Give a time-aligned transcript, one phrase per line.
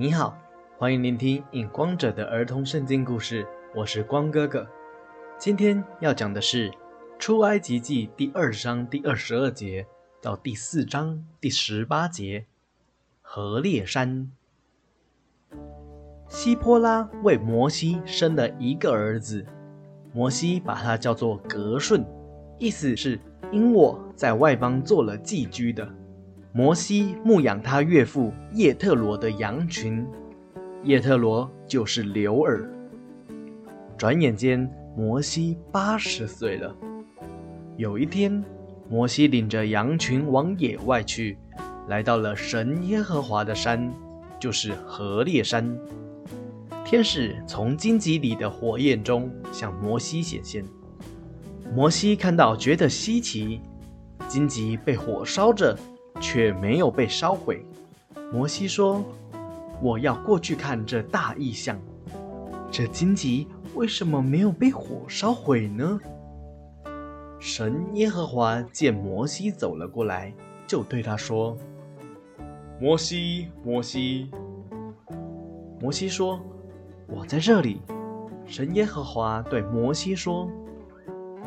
[0.00, 0.38] 你好，
[0.78, 4.64] 欢迎聆听影光者的儿童圣经故事，我是光哥哥。
[5.36, 6.70] 今天要讲的是
[7.18, 9.84] 《出埃及记》第二章第二十二节
[10.22, 12.46] 到第四章第十八节。
[13.20, 14.30] 何烈山，
[16.28, 19.44] 希波拉为摩西生了一个儿子，
[20.12, 22.06] 摩西把他叫做格顺，
[22.60, 23.18] 意思是
[23.50, 25.92] 因我在外邦做了寄居的。
[26.52, 30.06] 摩西牧养他岳父叶特罗的羊群，
[30.82, 32.68] 叶特罗就是刘尔。
[33.98, 36.74] 转眼间，摩西八十岁了。
[37.76, 38.42] 有一天，
[38.88, 41.38] 摩西领着羊群往野外去，
[41.88, 43.92] 来到了神耶和华的山，
[44.40, 45.78] 就是何烈山。
[46.84, 50.64] 天使从荆棘里的火焰中向摩西显现，
[51.74, 53.60] 摩西看到觉得稀奇，
[54.26, 55.78] 荆棘被火烧着。
[56.20, 57.64] 却没有被烧毁。
[58.32, 59.04] 摩西说
[59.82, 61.78] ：“我要过去看这大异象。
[62.70, 65.98] 这荆棘为什么没有被火烧毁呢？”
[67.40, 70.34] 神耶和华见摩西走了过来，
[70.66, 71.56] 就对他说
[72.80, 74.30] ：“摩西，摩西。”
[75.80, 76.40] 摩西说
[77.06, 77.80] ：“我在这里。”
[78.44, 80.50] 神耶和华对摩西说：“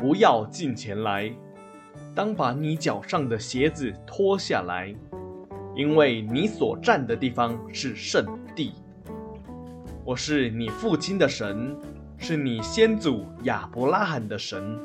[0.00, 1.30] 不要近前来。”
[2.14, 4.94] 当把你脚上的鞋子脱下来，
[5.74, 8.74] 因为你所站的地方是圣地。
[10.04, 11.74] 我是你父亲的神，
[12.18, 14.78] 是你先祖亚伯拉罕的神。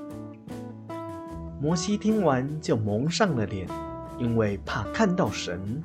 [1.60, 3.68] 摩西听完就蒙上了脸，
[4.18, 5.84] 因为怕看到神。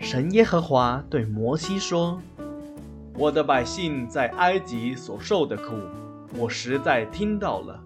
[0.00, 2.20] 神耶和华对摩西说
[3.16, 5.76] ：“我的百姓在埃及所受的苦，
[6.36, 7.80] 我实在听到了。”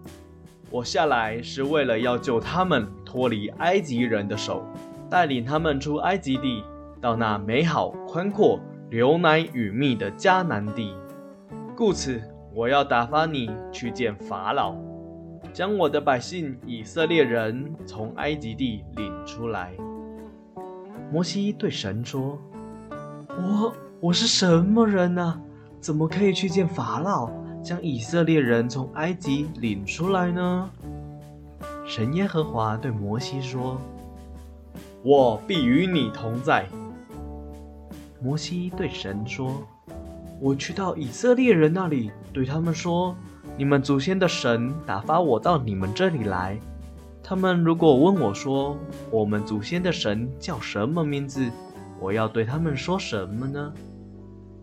[0.69, 4.65] 我下来是为了要救他们脱离埃及人的手，
[5.09, 6.65] 带领他们出埃及地，
[7.01, 8.59] 到那美好宽阔、
[8.91, 10.93] 流奶与蜜的迦南地。
[11.77, 12.21] 故此，
[12.53, 14.75] 我要打发你去见法老，
[15.53, 19.73] 将我的百姓以色列人从埃及地领出来。
[21.13, 22.37] 摩西对神说
[23.31, 25.41] ：“我我是什么人呢？
[25.81, 27.31] 怎么可以去见法老？”
[27.67, 30.71] 将以色列人从埃及领出来呢？
[31.85, 33.81] 神耶和华对摩西说
[35.03, 36.65] ：“我必与你同在。”
[38.23, 39.67] 摩西对神说
[40.39, 43.17] ：“我去到以色列人那里，对他们说：
[43.59, 46.57] 你们祖先的神打发我到你们这里来。
[47.21, 48.79] 他们如果问我说：
[49.11, 51.51] 我们祖先的神叫什么名字？
[51.99, 53.73] 我要对他们说什么呢？”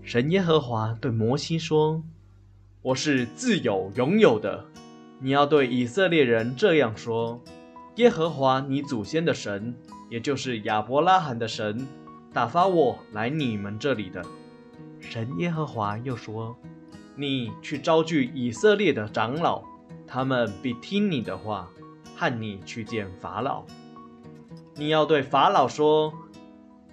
[0.01, 2.01] 神耶和华对摩西说。
[2.83, 4.65] 我是自有拥有的，
[5.21, 7.41] 你要对以色列人这样说：
[7.95, 9.73] 耶和华你祖先的神，
[10.09, 11.87] 也就是亚伯拉罕的神，
[12.33, 14.21] 打发我来你们这里的。
[14.99, 16.57] 神耶和华又说：
[17.15, 19.63] 你去招聚以色列的长老，
[20.05, 21.69] 他们必听你的话，
[22.17, 23.63] 和你去见法老。
[24.75, 26.13] 你要对法老说：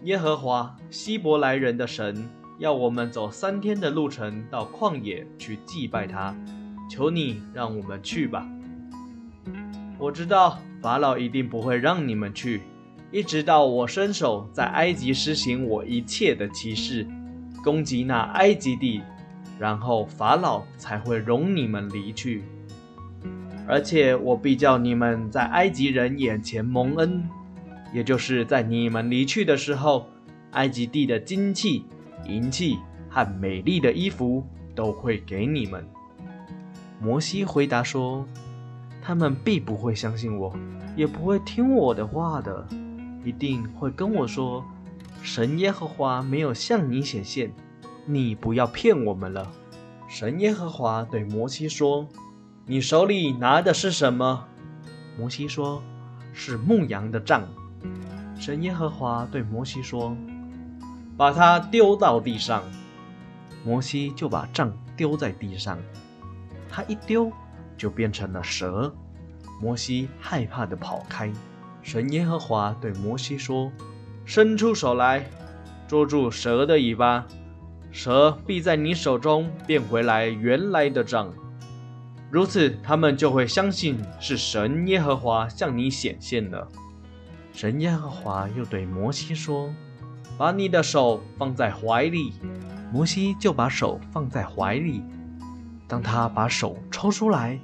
[0.05, 2.31] 耶和华希伯来人的神。
[2.61, 6.37] 要我们走三天的路程到旷野去祭拜他，
[6.91, 8.47] 求你让我们去吧。
[9.99, 12.61] 我知道法老一定不会让你们去，
[13.11, 17.07] 一直到我伸手在埃及施行我一切的奇事，
[17.65, 19.01] 攻击那埃及地，
[19.59, 22.43] 然后法老才会容你们离去。
[23.67, 27.27] 而且我必叫你们在埃及人眼前蒙恩，
[27.95, 30.11] 也就是在你们离去的时候，
[30.51, 31.87] 埃及地的精气。
[32.31, 35.87] 银器和美丽的衣服都会给你们。
[37.01, 38.27] 摩西回答说
[39.03, 40.55] ：“他们必不会相信我，
[40.97, 42.67] 也不会听我的话的，
[43.25, 44.65] 一定会跟我说：
[45.23, 47.53] 神耶和华没有向你显现，
[48.07, 49.51] 你不要骗我们了。”
[50.07, 52.07] 神耶和华对摩西说
[52.67, 54.47] ：“你手里拿的是什么？”
[55.19, 55.83] 摩西说
[56.33, 57.43] ：“是牧羊的杖。”
[58.39, 60.17] 神耶和华对摩西说。
[61.21, 62.63] 把它丢到地上，
[63.63, 65.79] 摩西就把杖丢在地上，
[66.67, 67.31] 他一丢
[67.77, 68.91] 就变成了蛇。
[69.61, 71.31] 摩西害怕的跑开。
[71.83, 73.71] 神耶和华对摩西说
[74.25, 75.27] ：“伸出手来，
[75.87, 77.27] 捉住蛇的尾巴，
[77.93, 81.31] 蛇必在你手中变回来原来的杖。
[82.31, 86.67] 如此，他们就会相信是神耶和华向你显现了。”
[87.53, 89.71] 神耶和华又对摩西说。
[90.41, 92.33] 把你的手放在怀里，
[92.91, 95.05] 摩西就把手放在怀里。
[95.87, 97.61] 当他把手抽出来，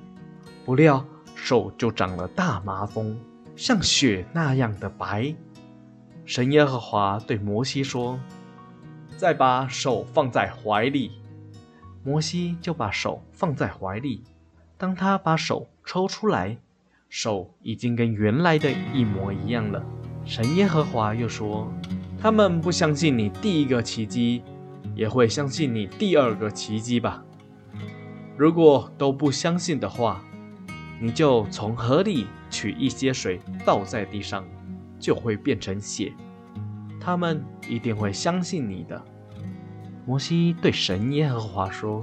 [0.62, 1.02] 不料
[1.34, 3.17] 手就长了大麻风，
[3.56, 5.34] 像雪那样的白。
[6.26, 8.20] 神耶和华对摩西说
[9.17, 11.12] ：“再把手放在怀里。”
[12.05, 14.22] 摩西就把手放在怀里。
[14.76, 16.58] 当他把手抽出来，
[17.08, 19.82] 手已经跟原来的一模一样了。
[20.26, 21.72] 神耶和华又说
[22.18, 24.42] ：“他们不相信你第一个奇迹，
[24.94, 27.22] 也会相信你第二个奇迹吧？
[28.36, 30.22] 如果都不相信的话，
[31.00, 34.44] 你就从河里取一些水倒在地上，
[34.98, 36.12] 就会变成血。
[37.00, 39.02] 他们一定会相信你的。”
[40.06, 42.00] 摩西对神耶和华说：“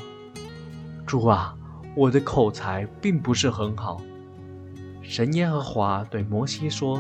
[1.05, 1.55] 主啊。”
[1.95, 4.01] 我的口才并不是很好。
[5.03, 6.99] 神耶和华对摩西说：“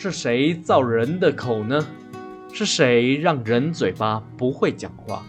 [0.00, 1.84] 是谁造人的口呢？
[2.52, 5.24] 是谁让人嘴巴不会讲话，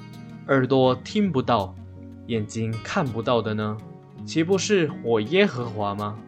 [0.45, 1.74] 耳朵听不到，
[2.27, 3.75] 眼睛看不到的呢？
[4.27, 6.19] 岂不是我耶和华吗？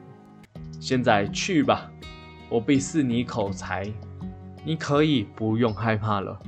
[0.80, 1.92] 现在去吧，
[2.50, 3.94] 我必赐你口才，
[4.66, 6.40] 你可以不用害怕了。”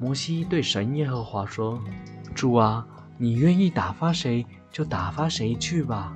[0.00, 1.78] 摩西对神耶和华说
[2.34, 2.88] ：“主啊。”
[3.18, 6.14] 你愿意打发谁就打发谁去吧。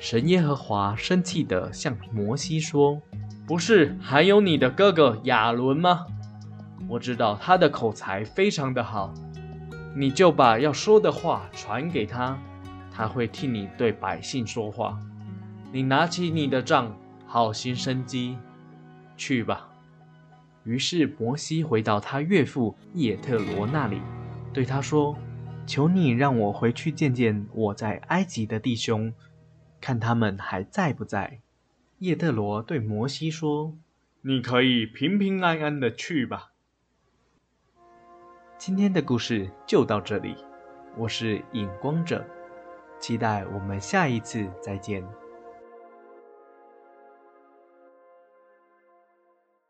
[0.00, 3.00] 神耶和华生气地向摩西说
[3.52, 6.06] ：“不是还有你的哥哥亚伦吗？
[6.88, 9.12] 我知道他的口才非常的好，
[9.94, 12.38] 你就把要说的话传给他，
[12.90, 14.98] 他会替你对百姓说话。
[15.70, 16.96] 你拿起你的杖，
[17.26, 18.38] 好行生机，
[19.18, 19.68] 去吧。”
[20.64, 24.00] 于是摩西回到他岳父叶特罗那里，
[24.50, 25.14] 对他说。
[25.66, 29.12] 求你让我回去见见我在埃及的弟兄，
[29.78, 31.40] 看他们还在不在。
[32.02, 33.78] 叶特罗对摩西说
[34.22, 36.50] ：“你可以平平安安的去吧。”
[38.58, 40.34] 今天的故事就到这里，
[40.96, 42.26] 我是影光者，
[42.98, 45.06] 期待我们下一次再见。